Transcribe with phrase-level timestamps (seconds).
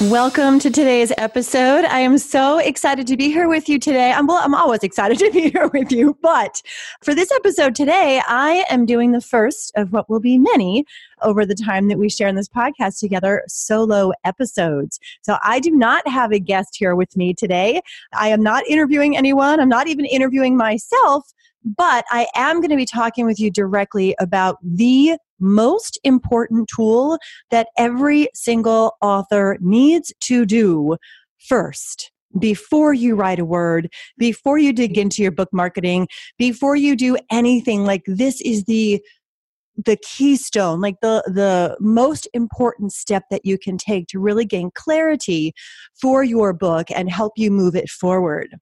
[0.00, 1.84] Welcome to today's episode.
[1.84, 4.10] I am so excited to be here with you today.
[4.10, 6.60] I'm well, I'm always excited to be here with you, but
[7.02, 10.84] for this episode today, I am doing the first of what will be many
[11.22, 14.98] over the time that we share in this podcast together solo episodes.
[15.22, 17.80] So I do not have a guest here with me today.
[18.12, 19.60] I am not interviewing anyone.
[19.60, 21.32] I'm not even interviewing myself,
[21.64, 27.18] but I am going to be talking with you directly about the most important tool
[27.50, 30.96] that every single author needs to do
[31.38, 36.96] first before you write a word, before you dig into your book marketing, before you
[36.96, 39.00] do anything like this is the
[39.86, 44.70] the keystone like the the most important step that you can take to really gain
[44.72, 45.52] clarity
[46.00, 48.54] for your book and help you move it forward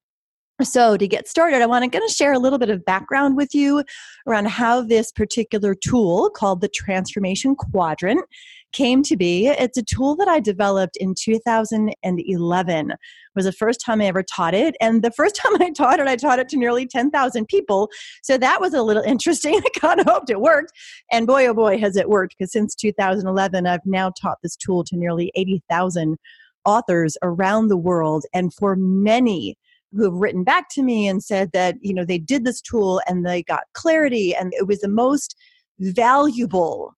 [0.64, 3.36] so, to get started, I want to going to share a little bit of background
[3.36, 3.84] with you
[4.26, 8.24] around how this particular tool called the Transformation Quadrant
[8.72, 9.48] came to be.
[9.48, 12.90] It's a tool that I developed in 2011.
[12.90, 12.98] It
[13.34, 16.06] was the first time I ever taught it, and the first time I taught it,
[16.06, 17.90] I taught it to nearly 10,000 people.
[18.22, 19.56] So that was a little interesting.
[19.56, 20.72] I kind of hoped it worked,
[21.10, 22.34] and boy, oh boy, has it worked!
[22.36, 26.16] Because since 2011, I've now taught this tool to nearly 80,000
[26.64, 29.56] authors around the world, and for many
[29.92, 33.00] who have written back to me and said that you know they did this tool
[33.06, 35.36] and they got clarity and it was the most
[35.78, 36.94] valuable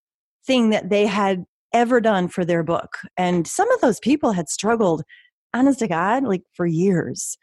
[0.47, 2.99] thing that they had ever done for their book.
[3.17, 5.03] And some of those people had struggled
[5.53, 7.37] honest to god like for years.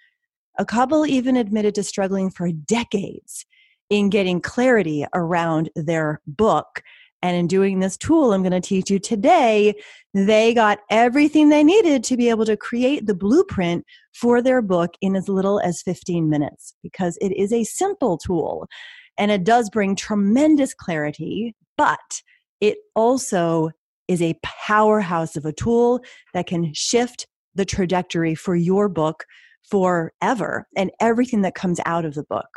[0.58, 3.46] A couple even admitted to struggling for decades
[3.90, 6.82] in getting clarity around their book
[7.22, 9.76] and in doing this tool I'm going to teach you today,
[10.14, 14.96] they got everything they needed to be able to create the blueprint for their book
[15.02, 18.68] in as little as 15 minutes because it is a simple tool
[19.18, 22.22] and it does bring tremendous clarity, but
[22.60, 23.70] it also
[24.08, 26.02] is a powerhouse of a tool
[26.34, 29.26] that can shift the trajectory for your book
[29.70, 32.50] forever and everything that comes out of the book.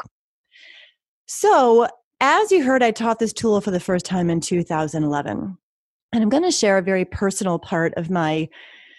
[1.27, 1.89] So,
[2.27, 5.59] as you heard, I taught this tool for the first time in 2011.
[6.13, 8.49] And I'm going to share a very personal part of my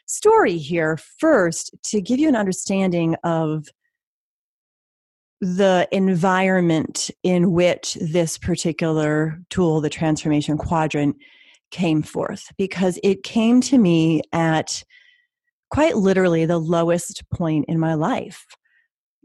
[0.05, 3.67] story here first to give you an understanding of
[5.41, 11.15] the environment in which this particular tool, the transformation quadrant,
[11.71, 14.83] came forth because it came to me at
[15.71, 18.45] quite literally the lowest point in my life.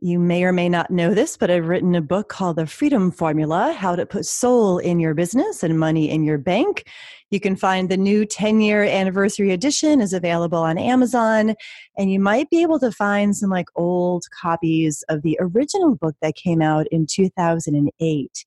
[0.02, 3.10] You may or may not know this, but I've written a book called The Freedom
[3.10, 6.86] Formula How to Put Soul in Your Business and Money in Your Bank.
[7.28, 11.54] You can find the new 10 year anniversary edition is available on Amazon,
[11.98, 16.14] and you might be able to find some like old copies of the original book
[16.22, 18.46] that came out in 2008.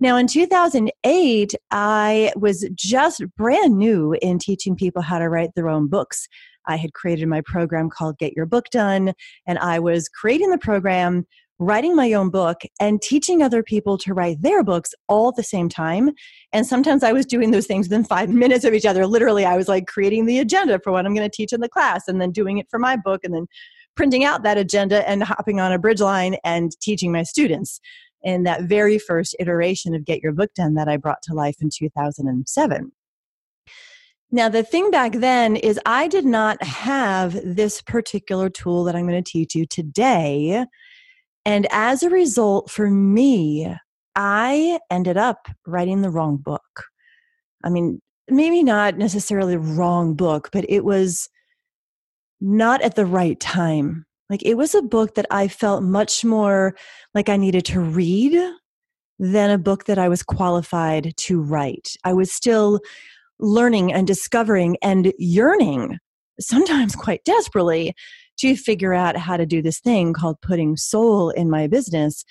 [0.00, 5.70] Now, in 2008, I was just brand new in teaching people how to write their
[5.70, 6.28] own books.
[6.66, 9.12] I had created my program called Get Your Book Done,
[9.46, 11.26] and I was creating the program,
[11.58, 15.42] writing my own book, and teaching other people to write their books all at the
[15.42, 16.10] same time.
[16.52, 19.06] And sometimes I was doing those things within five minutes of each other.
[19.06, 21.68] Literally, I was like creating the agenda for what I'm going to teach in the
[21.68, 23.46] class, and then doing it for my book, and then
[23.96, 27.80] printing out that agenda and hopping on a bridge line and teaching my students
[28.24, 31.56] in that very first iteration of Get Your Book Done that I brought to life
[31.60, 32.90] in 2007.
[34.30, 39.06] Now, the thing back then is I did not have this particular tool that I'm
[39.06, 40.64] going to teach you today.
[41.44, 43.72] And as a result, for me,
[44.16, 46.84] I ended up writing the wrong book.
[47.62, 51.28] I mean, maybe not necessarily wrong book, but it was
[52.40, 54.04] not at the right time.
[54.30, 56.74] Like it was a book that I felt much more
[57.14, 58.38] like I needed to read
[59.18, 61.96] than a book that I was qualified to write.
[62.04, 62.80] I was still
[63.38, 65.98] learning and discovering and yearning,
[66.40, 67.94] sometimes quite desperately,
[68.38, 72.24] to figure out how to do this thing called putting soul in my business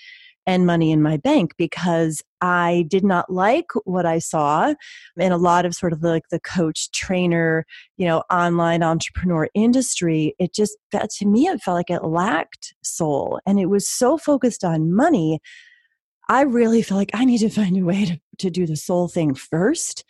[0.46, 4.74] and money in my bank because I did not like what I saw
[5.16, 7.64] in a lot of sort of like the coach trainer,
[7.96, 10.34] you know, online entrepreneur industry.
[10.38, 14.64] It just to me it felt like it lacked soul and it was so focused
[14.64, 15.40] on money.
[16.28, 19.08] I really feel like I need to find a way to, to do the soul
[19.08, 20.04] thing first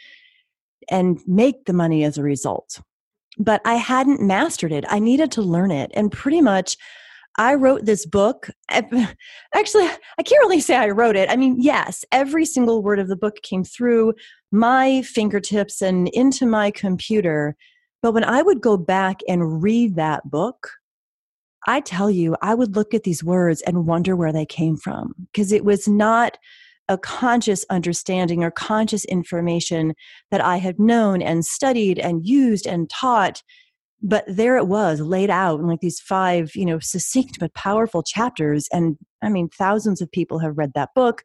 [0.91, 2.81] and make the money as a result.
[3.39, 4.85] But I hadn't mastered it.
[4.89, 5.91] I needed to learn it.
[5.95, 6.77] And pretty much,
[7.37, 8.51] I wrote this book.
[8.69, 9.89] Actually,
[10.19, 11.31] I can't really say I wrote it.
[11.31, 14.15] I mean, yes, every single word of the book came through
[14.53, 17.57] my fingertips and into my computer.
[18.03, 20.71] But when I would go back and read that book,
[21.67, 25.15] I tell you, I would look at these words and wonder where they came from
[25.33, 26.39] because it was not
[26.89, 29.95] a conscious understanding or conscious information
[30.31, 33.43] that I had known and studied and used and taught.
[34.03, 38.03] But there it was laid out in like these five, you know, succinct but powerful
[38.03, 38.69] chapters.
[38.71, 41.23] And I mean, thousands of people have read that book.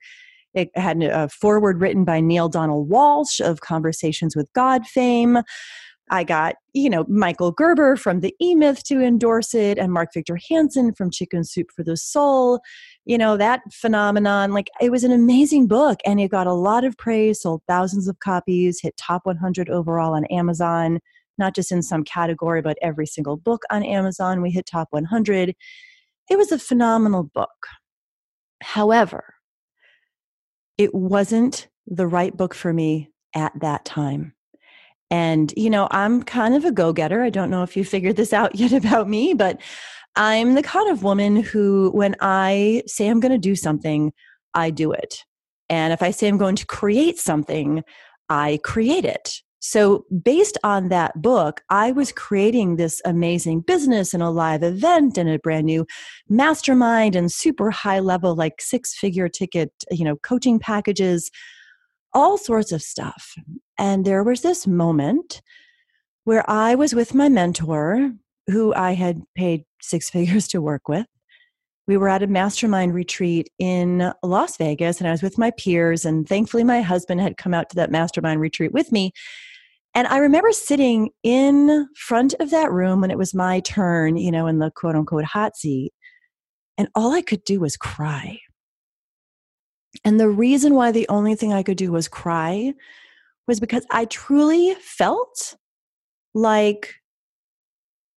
[0.53, 5.39] It had a foreword written by Neale Donald Walsch of Conversations with God fame.
[6.11, 10.09] I got, you know, Michael Gerber from the E Myth to endorse it, and Mark
[10.13, 12.61] Victor Hansen from Chicken Soup for the Soul.
[13.05, 14.51] You know, that phenomenon.
[14.51, 18.07] Like, it was an amazing book, and it got a lot of praise, sold thousands
[18.07, 20.99] of copies, hit top 100 overall on Amazon,
[21.37, 24.41] not just in some category, but every single book on Amazon.
[24.41, 25.55] We hit top 100.
[26.29, 27.67] It was a phenomenal book.
[28.61, 29.35] However,
[30.77, 34.33] it wasn't the right book for me at that time.
[35.11, 37.23] And, you know, I'm kind of a go getter.
[37.23, 39.59] I don't know if you figured this out yet about me, but
[40.15, 44.11] I'm the kind of woman who, when I say I'm going to do something,
[44.53, 45.23] I do it.
[45.69, 47.83] And if I say I'm going to create something,
[48.29, 49.41] I create it.
[49.61, 55.17] So, based on that book, I was creating this amazing business and a live event
[55.17, 55.85] and a brand new
[56.29, 61.29] mastermind and super high level, like six figure ticket, you know, coaching packages
[62.13, 63.35] all sorts of stuff.
[63.79, 65.41] And there was this moment
[66.25, 68.11] where I was with my mentor,
[68.47, 71.07] who I had paid six figures to work with.
[71.87, 76.05] We were at a mastermind retreat in Las Vegas, and I was with my peers.
[76.05, 79.11] And thankfully, my husband had come out to that mastermind retreat with me.
[79.95, 84.29] And I remember sitting in front of that room when it was my turn, you
[84.29, 85.93] know, in the quote unquote hot seat.
[86.77, 88.39] And all I could do was cry.
[90.05, 92.73] And the reason why the only thing I could do was cry
[93.49, 95.57] was because I truly felt
[96.33, 96.93] like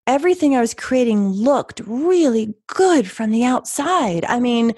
[0.07, 4.27] everything I was creating looked really good from the outside.
[4.27, 4.75] I mean,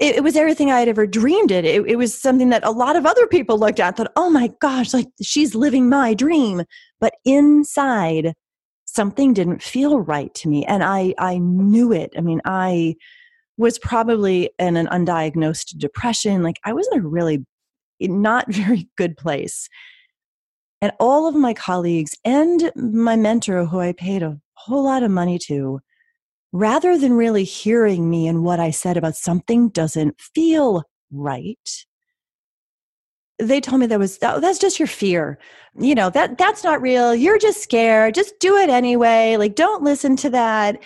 [0.00, 1.66] it, it was everything I had ever dreamed it.
[1.66, 1.84] it.
[1.86, 4.94] It was something that a lot of other people looked at, thought, oh my gosh,
[4.94, 6.62] like she's living my dream.
[6.98, 8.32] But inside,
[8.86, 10.64] something didn't feel right to me.
[10.64, 12.14] And I, I knew it.
[12.16, 12.96] I mean, I
[13.58, 16.42] was probably in an undiagnosed depression.
[16.42, 17.44] Like I was in a really
[18.00, 19.68] not very good place.
[20.80, 25.10] And all of my colleagues and my mentor, who I paid a whole lot of
[25.10, 25.80] money to,
[26.52, 31.84] rather than really hearing me and what I said about something doesn't feel right,
[33.38, 35.38] they told me that was oh, that's just your fear.
[35.78, 37.14] You know that that's not real.
[37.14, 38.14] You're just scared.
[38.14, 39.36] Just do it anyway.
[39.36, 40.82] Like don't listen to that.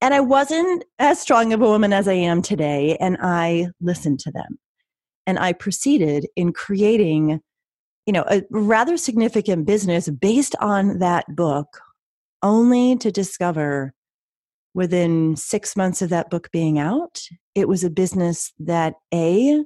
[0.00, 4.20] And I wasn't as strong of a woman as I am today, and I listened
[4.20, 4.58] to them.
[5.26, 7.40] And I proceeded in creating,
[8.06, 11.80] you know, a rather significant business based on that book,
[12.42, 13.94] only to discover
[14.74, 17.22] within six months of that book being out,
[17.54, 19.64] it was a business that A,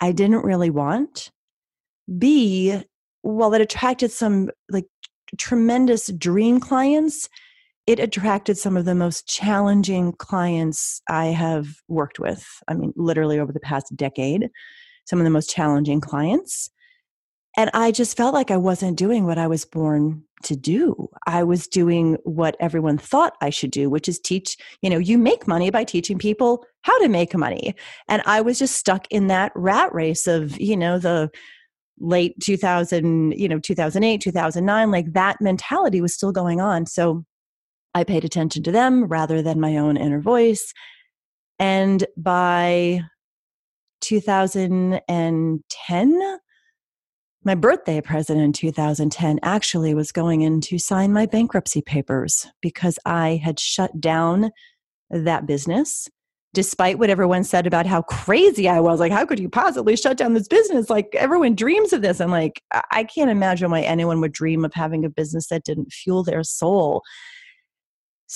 [0.00, 1.30] I didn't really want.
[2.18, 2.80] B,
[3.22, 4.86] while it attracted some like
[5.38, 7.28] tremendous dream clients,
[7.86, 12.46] it attracted some of the most challenging clients I have worked with.
[12.68, 14.48] I mean, literally over the past decade,
[15.04, 16.70] some of the most challenging clients.
[17.56, 21.08] And I just felt like I wasn't doing what I was born to do.
[21.26, 25.18] I was doing what everyone thought I should do, which is teach, you know, you
[25.18, 27.74] make money by teaching people how to make money.
[28.08, 31.30] And I was just stuck in that rat race of, you know, the
[31.98, 36.86] late 2000, you know, 2008, 2009, like that mentality was still going on.
[36.86, 37.24] So
[37.94, 40.72] I paid attention to them rather than my own inner voice.
[41.60, 43.02] And by
[44.04, 46.38] 2010,
[47.42, 52.98] my birthday present in 2010 actually was going in to sign my bankruptcy papers because
[53.06, 54.50] I had shut down
[55.10, 56.08] that business
[56.52, 59.00] despite what everyone said about how crazy I was.
[59.00, 60.88] Like, how could you possibly shut down this business?
[60.88, 62.20] Like, everyone dreams of this.
[62.20, 65.92] I'm like, I can't imagine why anyone would dream of having a business that didn't
[65.92, 67.02] fuel their soul.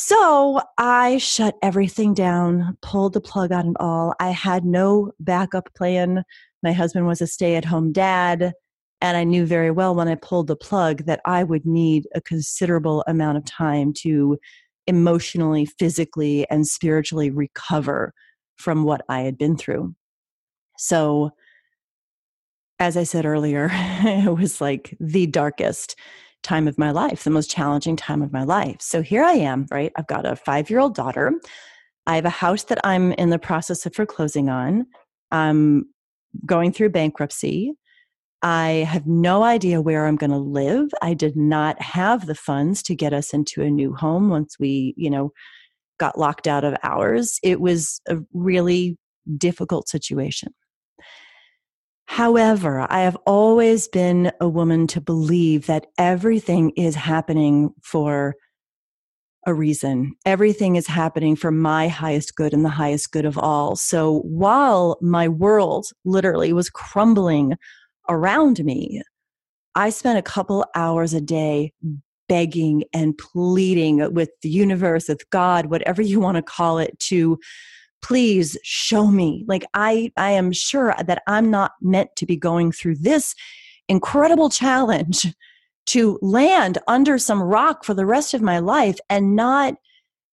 [0.00, 4.14] So I shut everything down, pulled the plug on it all.
[4.20, 6.22] I had no backup plan.
[6.62, 8.52] My husband was a stay at home dad.
[9.00, 12.20] And I knew very well when I pulled the plug that I would need a
[12.20, 14.38] considerable amount of time to
[14.86, 18.14] emotionally, physically, and spiritually recover
[18.54, 19.96] from what I had been through.
[20.76, 21.32] So
[22.78, 25.96] as I said earlier, it was like the darkest
[26.42, 28.76] time of my life, the most challenging time of my life.
[28.80, 29.92] So here I am, right?
[29.96, 31.32] I've got a five year old daughter.
[32.06, 34.86] I have a house that I'm in the process of foreclosing on.
[35.30, 35.84] I'm
[36.46, 37.72] going through bankruptcy.
[38.40, 40.90] I have no idea where I'm going to live.
[41.02, 44.94] I did not have the funds to get us into a new home once we,
[44.96, 45.32] you know,
[45.98, 47.40] got locked out of ours.
[47.42, 48.96] It was a really
[49.36, 50.54] difficult situation.
[52.08, 58.34] However, I have always been a woman to believe that everything is happening for
[59.46, 60.14] a reason.
[60.24, 63.76] Everything is happening for my highest good and the highest good of all.
[63.76, 67.56] So while my world literally was crumbling
[68.08, 69.02] around me,
[69.74, 71.72] I spent a couple hours a day
[72.26, 77.38] begging and pleading with the universe, with God, whatever you want to call it, to
[78.02, 79.44] please show me.
[79.48, 83.34] Like i i am sure that i'm not meant to be going through this
[83.88, 85.26] incredible challenge
[85.86, 89.74] to land under some rock for the rest of my life and not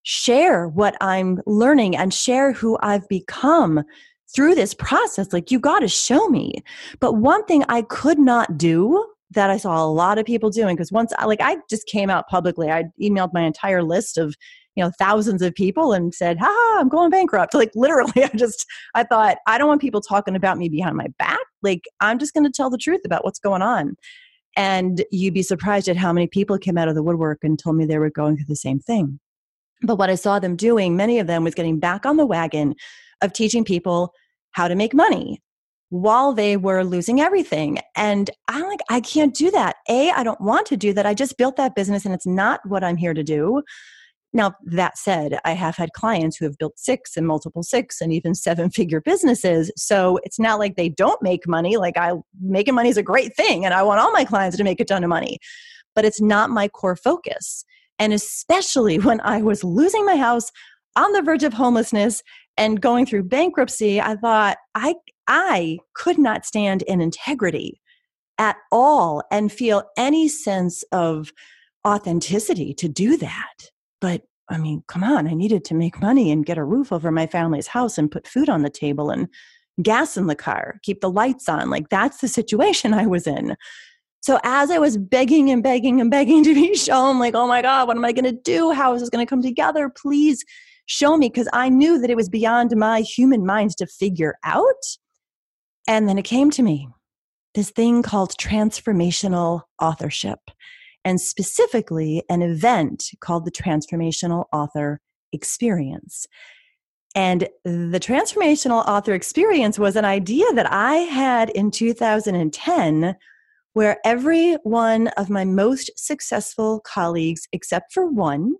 [0.03, 3.83] share what i'm learning and share who i've become
[4.35, 5.31] through this process.
[5.31, 6.63] Like you got to show me.
[6.99, 10.75] But one thing i could not do that i saw a lot of people doing
[10.75, 14.35] because once I, like i just came out publicly i emailed my entire list of
[14.75, 18.65] you know thousands of people and said ha i'm going bankrupt like literally i just
[18.93, 22.33] i thought i don't want people talking about me behind my back like i'm just
[22.33, 23.95] going to tell the truth about what's going on
[24.57, 27.75] and you'd be surprised at how many people came out of the woodwork and told
[27.75, 29.19] me they were going through the same thing
[29.83, 32.75] but what i saw them doing many of them was getting back on the wagon
[33.21, 34.13] of teaching people
[34.51, 35.41] how to make money
[35.89, 37.79] while they were losing everything.
[37.95, 39.77] And I'm like, I can't do that.
[39.87, 41.05] A, I don't want to do that.
[41.05, 43.61] I just built that business and it's not what I'm here to do.
[44.33, 48.11] Now, that said, I have had clients who have built six and multiple six and
[48.11, 49.71] even seven figure businesses.
[49.77, 51.77] So it's not like they don't make money.
[51.77, 54.63] Like, I making money is a great thing, and I want all my clients to
[54.63, 55.39] make a ton of money,
[55.95, 57.63] but it's not my core focus.
[57.97, 60.51] And especially when I was losing my house
[60.95, 62.21] on the verge of homelessness
[62.57, 64.95] and going through bankruptcy, I thought I
[65.27, 67.81] I could not stand in integrity
[68.37, 71.31] at all and feel any sense of
[71.87, 73.71] authenticity to do that.
[74.01, 77.11] But I mean, come on, I needed to make money and get a roof over
[77.11, 79.27] my family's house and put food on the table and
[79.81, 81.69] gas in the car, keep the lights on.
[81.69, 83.55] Like that's the situation I was in.
[84.21, 87.61] So as I was begging and begging and begging to be shown, like, oh my
[87.61, 88.71] God, what am I going to do?
[88.71, 89.91] How is this going to come together?
[89.95, 90.43] Please
[90.87, 91.29] show me.
[91.29, 94.73] Because I knew that it was beyond my human mind to figure out.
[95.87, 96.89] And then it came to me
[97.53, 100.39] this thing called transformational authorship
[101.05, 104.99] and specifically an event called the Transformational Author
[105.31, 106.27] Experience.
[107.13, 113.15] And the Transformational Author Experience was an idea that I had in 2010
[113.71, 118.55] where every one of my most successful colleagues, except for one,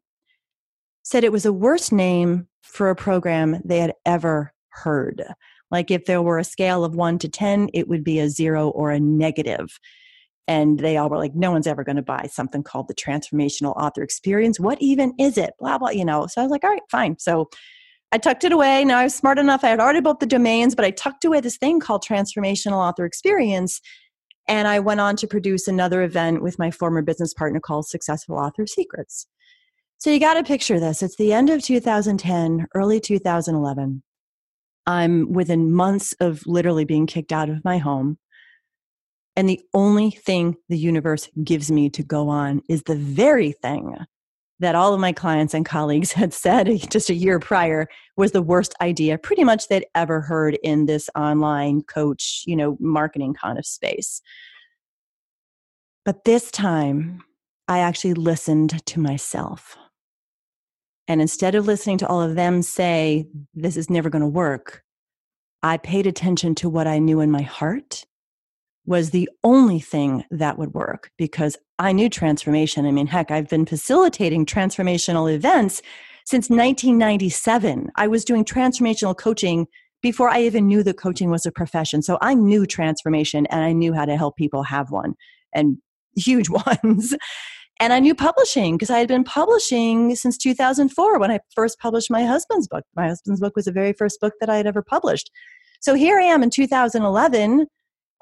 [1.03, 5.23] said it was a worse name for a program they had ever heard.
[5.71, 8.69] Like if there were a scale of one to 10, it would be a zero
[8.69, 9.79] or a negative
[10.47, 13.75] and they all were like no one's ever going to buy something called the transformational
[13.75, 14.59] author experience.
[14.59, 15.53] What even is it?
[15.59, 17.17] Blah blah you know so i was like all right fine.
[17.19, 17.49] So
[18.11, 18.85] i tucked it away.
[18.85, 21.39] Now i was smart enough i had already bought the domains but i tucked away
[21.39, 23.81] this thing called transformational author experience
[24.47, 28.37] and i went on to produce another event with my former business partner called successful
[28.37, 29.27] author secrets.
[29.97, 31.01] So you got to picture this.
[31.01, 34.03] It's the end of 2010 early 2011
[34.87, 38.17] i'm within months of literally being kicked out of my home
[39.35, 43.95] and the only thing the universe gives me to go on is the very thing
[44.59, 48.41] that all of my clients and colleagues had said just a year prior was the
[48.41, 53.57] worst idea pretty much they'd ever heard in this online coach, you know, marketing kind
[53.57, 54.21] of space.
[56.05, 57.23] But this time,
[57.67, 59.75] I actually listened to myself.
[61.07, 64.83] And instead of listening to all of them say, this is never going to work,
[65.63, 68.05] I paid attention to what I knew in my heart
[68.85, 72.85] was the only thing that would work because I knew transformation.
[72.85, 75.81] I mean, heck, I've been facilitating transformational events
[76.25, 77.91] since 1997.
[77.95, 79.67] I was doing transformational coaching
[80.01, 82.01] before I even knew that coaching was a profession.
[82.01, 85.15] So I knew transformation and I knew how to help people have one
[85.53, 85.77] and
[86.15, 86.49] huge
[86.83, 87.15] ones.
[87.79, 92.09] And I knew publishing because I had been publishing since 2004 when I first published
[92.09, 92.85] my husband's book.
[92.95, 95.29] My husband's book was the very first book that I had ever published.
[95.81, 97.67] So here I am in 2011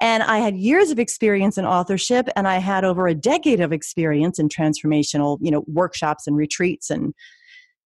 [0.04, 3.72] and I had years of experience in authorship, and I had over a decade of
[3.72, 7.14] experience in transformational, you know, workshops and retreats and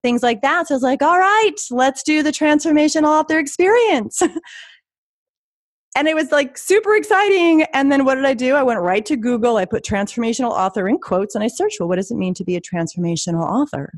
[0.03, 0.67] things like that.
[0.67, 4.21] So I was like, all right, let's do the transformational author experience.
[5.95, 7.63] and it was like super exciting.
[7.73, 8.55] And then what did I do?
[8.55, 9.55] I went right to Google.
[9.55, 12.43] I put transformational author in quotes and I searched, well, what does it mean to
[12.43, 13.93] be a transformational author?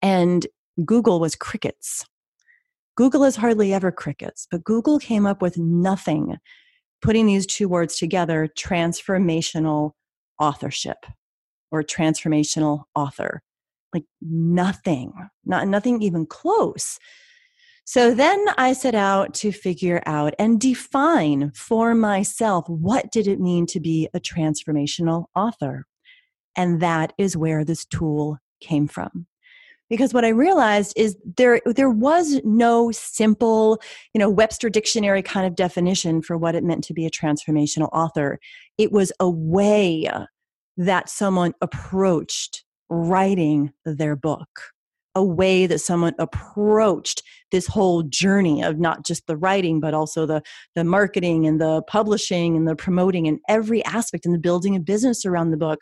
[0.00, 0.46] And
[0.82, 2.06] Google was crickets.
[2.96, 6.38] Google is hardly ever crickets, but Google came up with nothing
[7.02, 9.92] putting these two words together transformational
[10.38, 10.98] authorship
[11.70, 13.42] or transformational author.
[13.94, 15.12] Like nothing,
[15.44, 16.98] not nothing even close.
[17.84, 23.40] So then I set out to figure out and define for myself what did it
[23.40, 25.86] mean to be a transformational author?
[26.54, 29.26] And that is where this tool came from.
[29.90, 33.80] Because what I realized is there there was no simple,
[34.12, 37.88] you know, Webster dictionary kind of definition for what it meant to be a transformational
[37.92, 38.38] author.
[38.76, 40.10] It was a way
[40.76, 44.48] that someone approached writing their book
[45.18, 50.26] a way that someone approached this whole journey of not just the writing but also
[50.26, 50.40] the
[50.76, 54.80] the marketing and the publishing and the promoting and every aspect and the building a
[54.80, 55.80] business around the book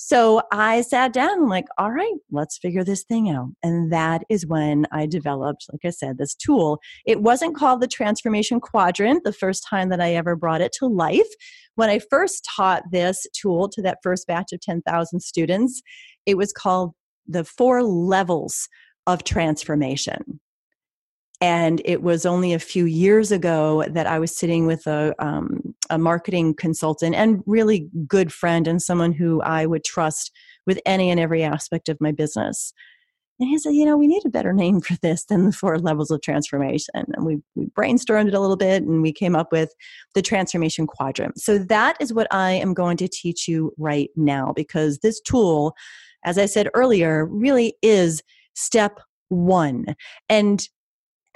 [0.00, 3.48] so i sat down like all right let's figure this thing out.
[3.62, 6.80] And that is when i developed like i said this tool.
[7.04, 10.86] It wasn't called the transformation quadrant the first time that i ever brought it to
[10.86, 11.28] life.
[11.74, 15.82] When i first taught this tool to that first batch of 10,000 students
[16.26, 16.92] it was called
[17.26, 18.68] the four levels
[19.06, 20.40] of transformation.
[21.40, 25.74] And it was only a few years ago that I was sitting with a, um,
[25.88, 30.32] a marketing consultant and really good friend and someone who I would trust
[30.66, 32.72] with any and every aspect of my business.
[33.40, 35.78] And he said, you know, we need a better name for this than the four
[35.78, 36.90] levels of transformation.
[36.94, 39.72] And we, we brainstormed it a little bit and we came up with
[40.14, 41.40] the transformation quadrant.
[41.40, 45.76] So that is what I am going to teach you right now because this tool
[46.24, 48.22] as I said earlier, really is
[48.54, 49.96] step one.
[50.28, 50.66] And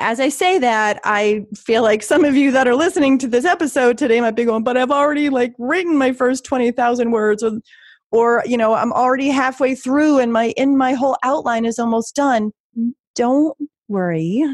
[0.02, 3.44] as I say that, I feel like some of you that are listening to this
[3.44, 7.60] episode today might be going, but I've already like written my first 20,000 words or,
[8.10, 12.16] or, you know, I'm already halfway through and my, in my whole outline is almost
[12.16, 12.50] done.
[13.14, 13.56] Don't
[13.88, 14.44] worry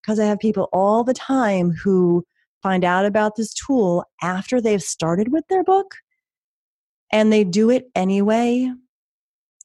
[0.00, 2.24] because I have people all the time who
[2.62, 5.96] find out about this tool after they've started with their book
[7.12, 8.70] and they do it anyway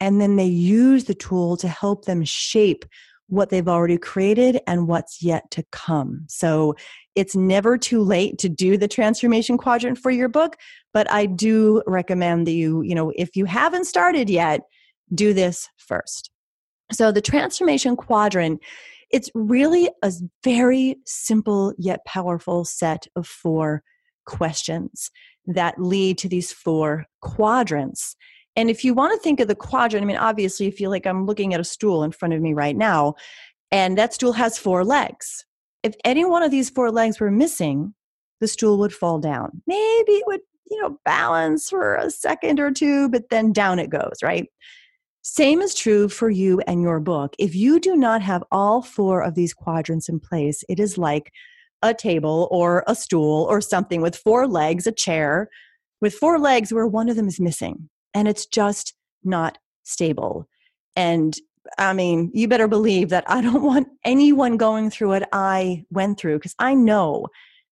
[0.02, 2.86] and then they use the tool to help them shape
[3.30, 6.26] what they've already created and what's yet to come.
[6.28, 6.76] So
[7.16, 10.58] it's never too late to do the transformation quadrant for your book,
[10.94, 14.62] but I do recommend that you, you know, if you haven't started yet,
[15.14, 16.32] do this first.
[16.92, 18.62] So the transformation quadrant
[19.10, 20.14] it's really a
[20.44, 23.84] very simple yet powerful set of four
[24.26, 25.10] questions
[25.48, 28.16] that lead to these four quadrants.
[28.60, 31.08] And if you want to think of the quadrant, I mean, obviously, if you like,
[31.08, 33.16] I'm looking at a stool in front of me right now,
[33.72, 35.46] and that stool has four legs.
[35.82, 37.94] If any one of these four legs were missing,
[38.42, 39.62] the stool would fall down.
[39.66, 43.90] Maybe it would, you know, balance for a second or two, but then down it
[43.90, 44.50] goes, right?
[45.22, 47.36] Same is true for you and your book.
[47.40, 51.32] If you do not have all four of these quadrants in place, it is like
[51.82, 55.50] a table or a stool or something with four legs, a chair
[56.02, 58.94] with four legs where one of them is missing and it's just
[59.24, 60.48] not stable.
[60.96, 61.36] And
[61.78, 66.20] I mean, you better believe that I don't want anyone going through what I went
[66.20, 67.28] through because I know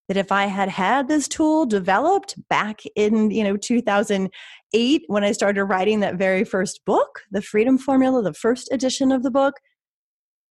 [0.08, 5.32] that if I had had this tool developed back in, you know, 2008 when I
[5.34, 9.56] started writing that very first book, The Freedom Formula, the first edition of the book,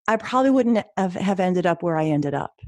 [0.06, 2.60] I probably wouldn't have, ended up where I ended up.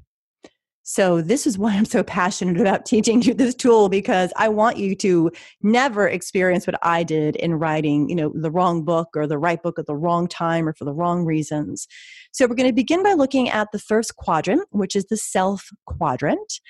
[0.83, 4.79] So, this is why I'm so passionate about teaching you this tool because I want
[4.79, 5.31] you to
[5.63, 9.63] never experience what I did in writing, you know, the wrong book or the right
[9.63, 11.87] book at the wrong time or for the wrong reasons.
[12.33, 15.69] So, we're going to begin by looking at the first quadrant, which is the self
[15.87, 16.61] quadrant.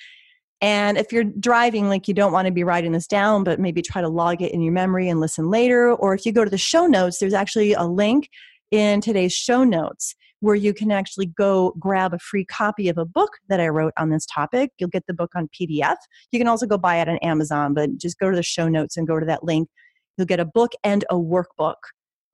[0.61, 3.81] And if you're driving, like you don't want to be writing this down, but maybe
[3.81, 5.95] try to log it in your memory and listen later.
[5.95, 8.29] Or if you go to the show notes, there's actually a link
[8.71, 13.05] in today's show notes where you can actually go grab a free copy of a
[13.05, 14.73] book that I wrote on this topic.
[14.79, 15.97] You'll get the book on PDF.
[16.33, 18.97] You can also go buy it on Amazon, but just go to the show notes
[18.97, 19.69] and go to that link.
[20.17, 21.77] You'll get a book and a workbook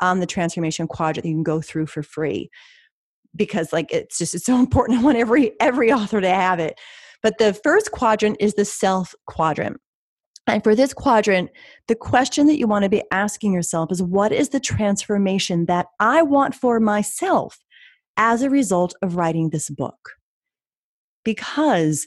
[0.00, 2.50] on the transformation quadrant that you can go through for free
[3.34, 6.78] because like it's just it's so important i want every every author to have it
[7.22, 9.78] but the first quadrant is the self quadrant
[10.48, 11.50] and for this quadrant,
[11.88, 15.86] the question that you want to be asking yourself is what is the transformation that
[15.98, 17.58] I want for myself
[18.16, 20.12] as a result of writing this book.
[21.24, 22.06] Because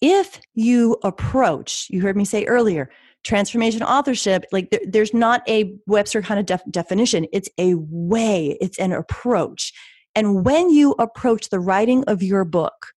[0.00, 2.90] if you approach, you heard me say earlier,
[3.24, 8.56] transformation authorship, like there, there's not a Webster kind of def- definition, it's a way,
[8.60, 9.72] it's an approach.
[10.14, 12.92] And when you approach the writing of your book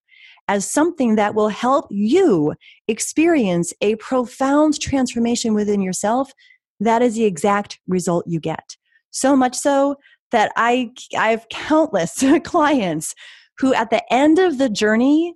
[0.47, 2.53] as something that will help you
[2.87, 6.31] experience a profound transformation within yourself,
[6.79, 8.75] that is the exact result you get.
[9.11, 9.97] So much so
[10.31, 13.15] that I, I have countless clients
[13.57, 15.35] who, at the end of the journey,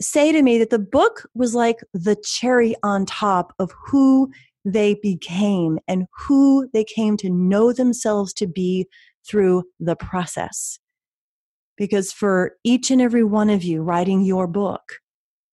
[0.00, 4.30] say to me that the book was like the cherry on top of who
[4.64, 8.86] they became and who they came to know themselves to be
[9.26, 10.78] through the process.
[11.76, 15.00] Because for each and every one of you writing your book,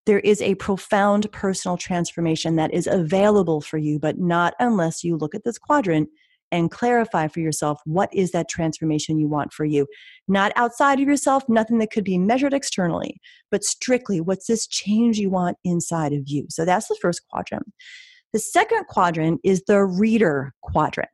[0.05, 5.15] there is a profound personal transformation that is available for you, but not unless you
[5.15, 6.09] look at this quadrant
[6.53, 9.87] and clarify for yourself what is that transformation you want for you.
[10.27, 15.17] Not outside of yourself, nothing that could be measured externally, but strictly what's this change
[15.17, 16.45] you want inside of you.
[16.49, 17.65] So that's the first quadrant.
[18.33, 21.09] The second quadrant is the reader quadrant.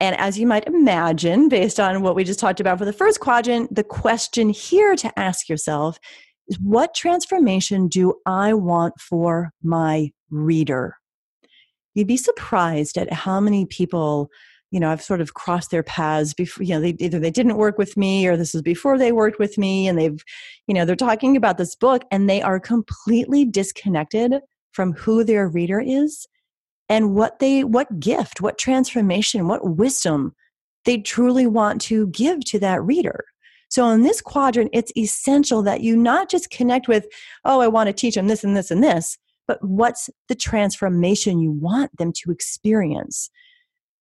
[0.00, 3.20] And as you might imagine, based on what we just talked about for the first
[3.20, 5.98] quadrant, the question here to ask yourself
[6.48, 10.96] is what transformation do I want for my reader?
[11.94, 14.30] You'd be surprised at how many people
[14.70, 17.56] you know i've sort of crossed their paths before you know they either they didn't
[17.56, 20.24] work with me or this is before they worked with me and they've
[20.66, 24.34] you know they're talking about this book and they are completely disconnected
[24.72, 26.26] from who their reader is
[26.88, 30.34] and what they what gift what transformation what wisdom
[30.84, 33.24] they truly want to give to that reader.
[33.70, 37.06] So in this quadrant it's essential that you not just connect with
[37.44, 41.40] oh i want to teach them this and this and this but what's the transformation
[41.40, 43.30] you want them to experience?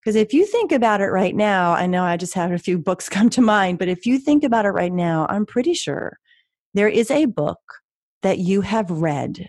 [0.01, 2.77] Because if you think about it right now, I know I just had a few
[2.77, 6.19] books come to mind, but if you think about it right now, I'm pretty sure
[6.73, 7.59] there is a book
[8.21, 9.47] that you have read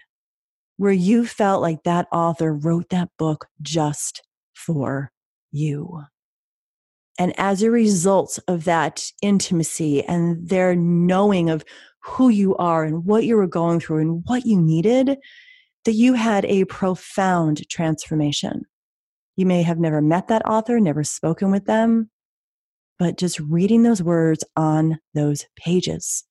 [0.76, 4.22] where you felt like that author wrote that book just
[4.54, 5.12] for
[5.52, 6.02] you.
[7.18, 11.64] And as a result of that intimacy and their knowing of
[12.02, 15.16] who you are and what you were going through and what you needed,
[15.84, 18.64] that you had a profound transformation.
[19.36, 22.10] You may have never met that author, never spoken with them,
[22.98, 26.24] but just reading those words on those pages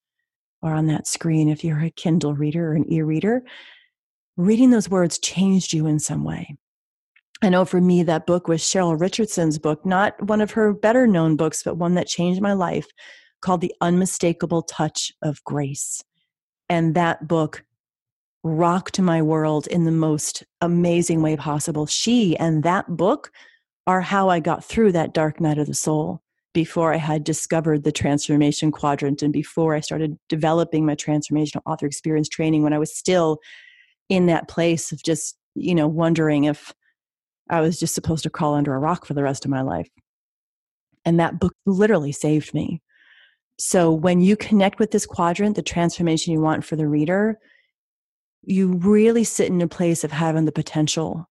[0.62, 3.44] or on that screen, if you're a Kindle reader or an e reader,
[4.38, 6.56] reading those words changed you in some way.
[7.42, 11.06] I know for me, that book was Cheryl Richardson's book, not one of her better
[11.06, 12.88] known books, but one that changed my life
[13.42, 16.02] called The Unmistakable Touch of Grace.
[16.70, 17.66] And that book
[18.44, 21.86] rocked my world in the most amazing way possible.
[21.86, 23.32] She and that book
[23.88, 26.22] are how I got through that dark night of the soul
[26.54, 31.86] before I had discovered the transformation quadrant and before I started developing my transformational author
[31.86, 33.40] experience training when I was still
[34.10, 36.74] in that place of just, you know, wondering if
[37.50, 39.90] I was just supposed to crawl under a rock for the rest of my life.
[41.06, 42.82] And that book literally saved me.
[43.58, 47.40] So when you connect with this quadrant, the transformation you want for the reader,
[48.46, 51.30] you really sit in a place of having the potential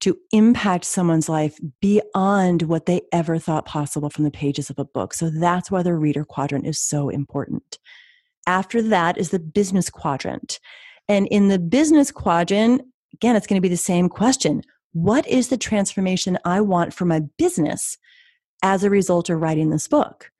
[0.00, 4.84] to impact someone's life beyond what they ever thought possible from the pages of a
[4.84, 5.14] book.
[5.14, 7.78] So that's why the reader quadrant is so important.
[8.46, 10.58] After that is the business quadrant.
[11.08, 12.82] And in the business quadrant,
[13.14, 17.04] again, it's going to be the same question What is the transformation I want for
[17.04, 17.96] my business
[18.62, 20.32] as a result of writing this book?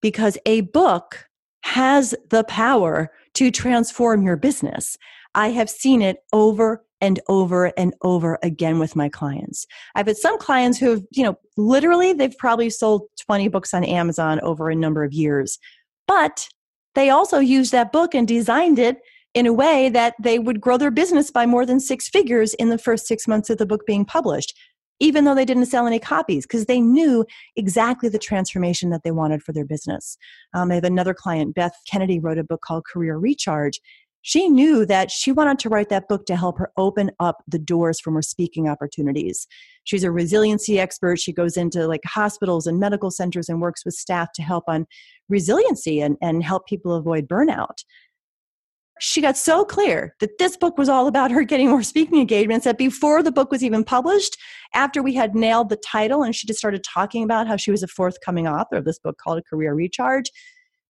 [0.00, 1.28] Because a book
[1.62, 4.96] has the power to transform your business.
[5.34, 9.66] I have seen it over and over and over again with my clients.
[9.94, 13.84] I've had some clients who have, you know, literally they've probably sold 20 books on
[13.84, 15.58] Amazon over a number of years,
[16.06, 16.48] but
[16.94, 18.98] they also used that book and designed it
[19.34, 22.68] in a way that they would grow their business by more than six figures in
[22.68, 24.54] the first six months of the book being published
[25.02, 29.10] even though they didn't sell any copies, because they knew exactly the transformation that they
[29.10, 30.16] wanted for their business.
[30.54, 33.80] Um, I have another client, Beth Kennedy, wrote a book called Career Recharge.
[34.24, 37.58] She knew that she wanted to write that book to help her open up the
[37.58, 39.48] doors for more speaking opportunities.
[39.82, 41.18] She's a resiliency expert.
[41.18, 44.86] She goes into like hospitals and medical centers and works with staff to help on
[45.28, 47.82] resiliency and, and help people avoid burnout
[49.04, 52.64] she got so clear that this book was all about her getting more speaking engagements
[52.64, 54.36] that before the book was even published,
[54.74, 57.82] after we had nailed the title and she just started talking about how she was
[57.82, 60.30] a forthcoming author of this book called A Career Recharge,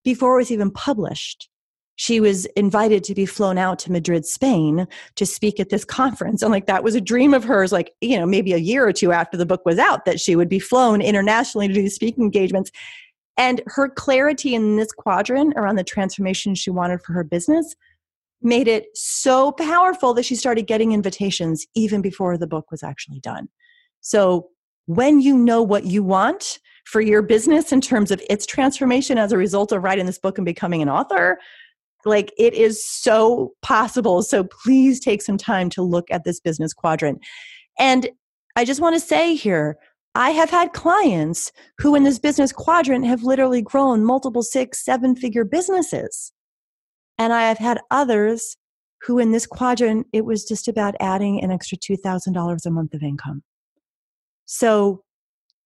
[0.04, 1.48] before it was even published,
[1.96, 6.42] she was invited to be flown out to Madrid, Spain to speak at this conference.
[6.42, 8.92] And like that was a dream of hers, like, you know, maybe a year or
[8.92, 12.24] two after the book was out, that she would be flown internationally to do speaking
[12.24, 12.70] engagements.
[13.38, 17.74] And her clarity in this quadrant around the transformation she wanted for her business
[18.44, 23.20] made it so powerful that she started getting invitations even before the book was actually
[23.20, 23.48] done.
[24.00, 24.48] So,
[24.86, 29.32] when you know what you want for your business in terms of its transformation as
[29.32, 31.38] a result of writing this book and becoming an author,
[32.04, 34.22] Like it is so possible.
[34.22, 37.20] So please take some time to look at this business quadrant.
[37.78, 38.10] And
[38.56, 39.76] I just want to say here,
[40.14, 45.16] I have had clients who in this business quadrant have literally grown multiple six, seven
[45.16, 46.32] figure businesses.
[47.18, 48.56] And I have had others
[49.02, 53.02] who in this quadrant, it was just about adding an extra $2,000 a month of
[53.02, 53.42] income.
[54.46, 55.02] So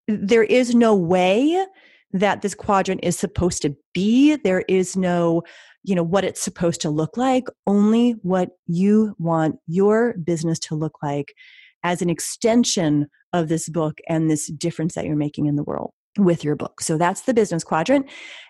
[0.08, 1.66] there is no way
[2.12, 4.36] that this quadrant is supposed to be.
[4.36, 5.42] There is no,
[5.82, 10.74] you know, what it's supposed to look like, only what you want your business to
[10.74, 11.34] look like
[11.82, 15.92] as an extension of this book and this difference that you're making in the world
[16.16, 16.80] with your book.
[16.80, 18.08] So that's the business quadrant.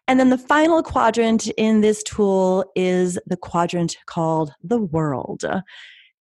[0.09, 5.45] And then the final quadrant in this tool is the quadrant called the world.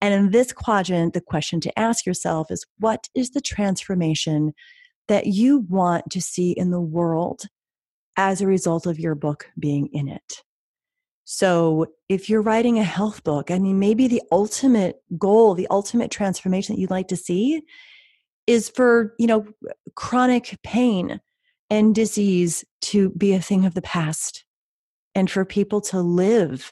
[0.01, 4.53] And in this quadrant, the question to ask yourself is what is the transformation
[5.07, 7.43] that you want to see in the world
[8.17, 10.43] as a result of your book being in it?
[11.27, 16.11] So, if you're writing a health book, I mean, maybe the ultimate goal, the ultimate
[16.11, 17.63] transformation that you'd like to see
[18.45, 19.47] is for, you know,
[19.95, 21.19] chronic pain
[21.69, 24.45] and disease to be a thing of the past
[25.13, 26.71] and for people to live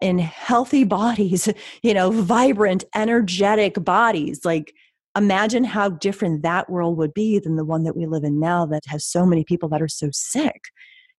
[0.00, 1.48] in healthy bodies,
[1.82, 4.44] you know, vibrant, energetic bodies.
[4.44, 4.74] Like,
[5.16, 8.66] imagine how different that world would be than the one that we live in now
[8.66, 10.64] that has so many people that are so sick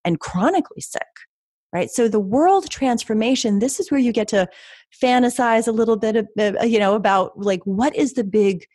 [0.05, 1.01] and chronically sick.
[1.73, 1.91] Right.
[1.91, 4.47] So the world transformation, this is where you get to
[5.03, 6.27] fantasize a little bit of,
[6.63, 8.65] you know, about like what is the big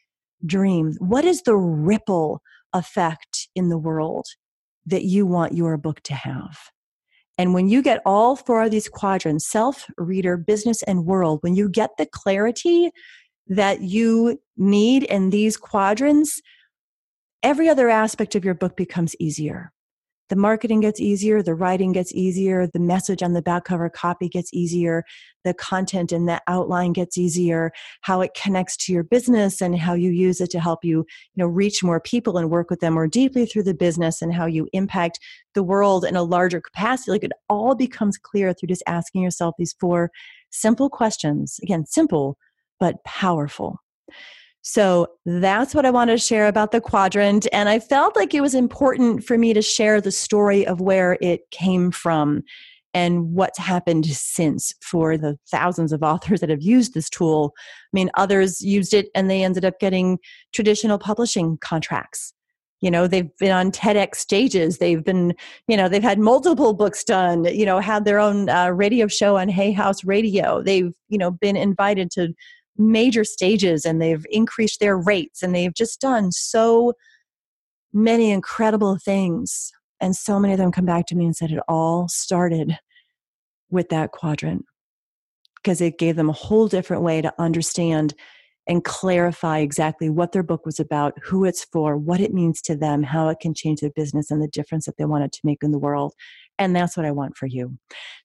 [0.45, 0.95] dream?
[0.99, 2.43] What is the ripple
[2.75, 4.27] effect in the world
[4.87, 6.59] that you want your book to have.
[7.39, 11.55] And when you get all four of these quadrants self, reader, business, and world when
[11.55, 12.91] you get the clarity
[13.47, 16.41] that you need in these quadrants,
[17.43, 19.73] every other aspect of your book becomes easier
[20.33, 24.31] the marketing gets easier, the writing gets easier, the message on the back cover copy
[24.31, 25.05] gets easier,
[25.45, 29.93] the content and the outline gets easier, how it connects to your business and how
[29.93, 31.01] you use it to help you,
[31.35, 34.33] you know, reach more people and work with them more deeply through the business and
[34.33, 35.21] how you impact
[35.53, 37.11] the world in a larger capacity.
[37.11, 40.11] Like it all becomes clear through just asking yourself these four
[40.49, 41.61] simple questions.
[41.63, 42.39] Again, simple
[42.81, 43.81] but powerful.
[44.63, 47.49] So that's what I wanted to share about the quadrant.
[47.53, 51.19] And I felt like it was important for me to share the story of where
[51.21, 52.45] it came from
[52.95, 57.55] and what's happened since for the thousands of authors that have used this tool.
[57.59, 60.19] I mean, others used it and they ended up getting
[60.53, 62.33] traditional publishing contracts.
[62.83, 64.79] You know, they've been on TEDx stages.
[64.79, 65.35] They've been,
[65.69, 69.37] you know, they've had multiple books done, you know, had their own uh, radio show
[69.37, 70.63] on Hay House Radio.
[70.63, 72.35] They've, you know, been invited to
[72.77, 76.95] major stages and they've increased their rates and they've just done so
[77.93, 79.71] many incredible things.
[80.01, 82.79] And so many of them come back to me and said it all started
[83.71, 84.65] with that quadrant
[85.57, 88.15] because it gave them a whole different way to understand
[88.69, 92.77] and clarify exactly what their book was about, who it's for, what it means to
[92.77, 95.63] them, how it can change their business, and the difference that they wanted to make
[95.63, 96.15] in the world.
[96.59, 97.77] And that's what I want for you.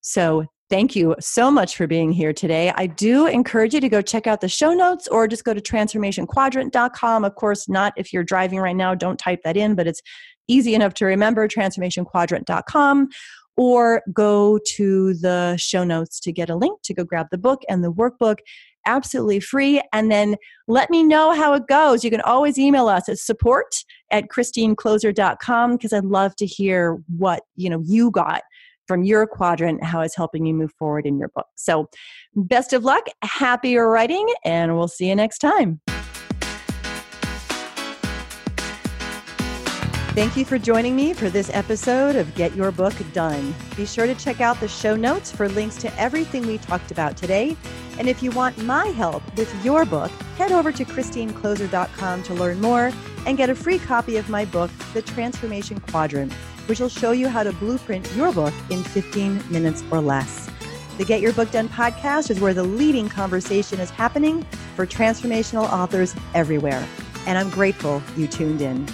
[0.02, 2.74] So Thank you so much for being here today.
[2.76, 5.62] I do encourage you to go check out the show notes or just go to
[5.62, 7.24] transformationquadrant.com.
[7.24, 10.02] Of course, not if you're driving right now, don't type that in, but it's
[10.50, 13.10] easy enough to remember transformationquadrant.com
[13.56, 17.64] or go to the show notes to get a link to go grab the book
[17.70, 18.38] and the workbook
[18.86, 20.36] absolutely free and then
[20.68, 23.66] let me know how it goes you can always email us at support
[24.12, 28.44] at christinekloser.com because i'd love to hear what you know you got
[28.88, 31.48] from your quadrant, how it's helping you move forward in your book.
[31.56, 31.90] So,
[32.36, 35.82] best of luck, happy writing, and we'll see you next time.
[40.18, 43.54] Thank you for joining me for this episode of Get Your Book Done.
[43.76, 47.16] Be sure to check out the show notes for links to everything we talked about
[47.16, 47.56] today.
[48.00, 52.60] And if you want my help with your book, head over to christinekloser.com to learn
[52.60, 52.92] more
[53.28, 56.34] and get a free copy of my book, The Transformation Quadrant
[56.68, 60.50] which will show you how to blueprint your book in 15 minutes or less.
[60.98, 64.44] The Get Your Book Done podcast is where the leading conversation is happening
[64.76, 66.88] for transformational authors everywhere.
[67.26, 68.88] And I'm grateful you tuned in.